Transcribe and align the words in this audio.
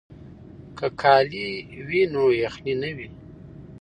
که 0.77 0.87
کالي 1.01 1.47
وي 1.87 2.01
نو 2.13 2.23
یخنۍ 2.43 2.73
نه 2.81 2.89
وي. 2.95 3.07